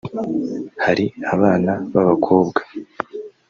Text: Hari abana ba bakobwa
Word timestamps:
Hari 0.83 1.05
abana 1.33 1.71
ba 1.91 2.01
bakobwa 2.09 2.59